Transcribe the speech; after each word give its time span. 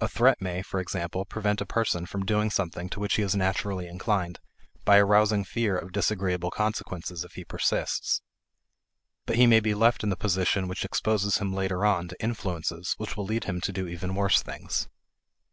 A 0.00 0.08
threat 0.08 0.42
may, 0.42 0.60
for 0.60 0.80
example, 0.80 1.24
prevent 1.24 1.60
a 1.60 1.64
person 1.64 2.04
from 2.04 2.24
doing 2.26 2.50
something 2.50 2.88
to 2.88 2.98
which 2.98 3.14
he 3.14 3.22
is 3.22 3.36
naturally 3.36 3.86
inclined 3.86 4.40
by 4.84 4.98
arousing 4.98 5.44
fear 5.44 5.78
of 5.78 5.92
disagreeable 5.92 6.50
consequences 6.50 7.22
if 7.22 7.34
he 7.34 7.44
persists. 7.44 8.22
But 9.24 9.36
he 9.36 9.46
may 9.46 9.60
be 9.60 9.74
left 9.74 10.02
in 10.02 10.10
the 10.10 10.16
position 10.16 10.66
which 10.66 10.84
exposes 10.84 11.38
him 11.38 11.52
later 11.54 11.84
on 11.86 12.08
to 12.08 12.20
influences 12.20 12.94
which 12.96 13.16
will 13.16 13.24
lead 13.24 13.44
him 13.44 13.60
to 13.60 13.70
do 13.72 13.86
even 13.86 14.16
worse 14.16 14.42
things. 14.42 14.88